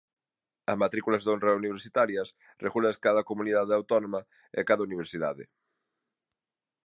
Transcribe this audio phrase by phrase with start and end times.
[0.71, 2.27] As matrículas de honra universitarias
[2.63, 4.21] regúlaas cada comunidade autónoma
[4.59, 5.43] e cada universidade.